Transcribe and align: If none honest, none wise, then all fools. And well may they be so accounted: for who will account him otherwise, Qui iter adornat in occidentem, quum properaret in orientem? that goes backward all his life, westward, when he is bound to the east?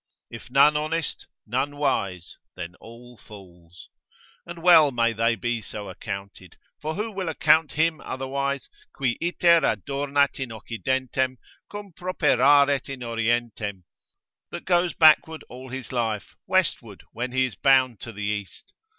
If 0.31 0.49
none 0.49 0.75
honest, 0.75 1.27
none 1.45 1.77
wise, 1.77 2.35
then 2.55 2.73
all 2.79 3.17
fools. 3.17 3.87
And 4.47 4.63
well 4.63 4.91
may 4.91 5.13
they 5.13 5.35
be 5.35 5.61
so 5.61 5.89
accounted: 5.89 6.57
for 6.81 6.95
who 6.95 7.11
will 7.11 7.29
account 7.29 7.73
him 7.73 8.01
otherwise, 8.03 8.67
Qui 8.93 9.15
iter 9.21 9.61
adornat 9.63 10.39
in 10.39 10.49
occidentem, 10.49 11.37
quum 11.69 11.93
properaret 11.93 12.89
in 12.89 13.01
orientem? 13.01 13.83
that 14.49 14.65
goes 14.65 14.95
backward 14.95 15.43
all 15.49 15.69
his 15.69 15.91
life, 15.91 16.35
westward, 16.47 17.03
when 17.11 17.31
he 17.31 17.45
is 17.45 17.53
bound 17.55 17.99
to 17.99 18.11
the 18.11 18.23
east? 18.23 18.73